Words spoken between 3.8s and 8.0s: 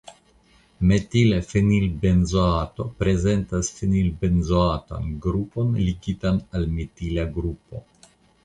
fenilbenzoatan grupon ligitan al metila grupo.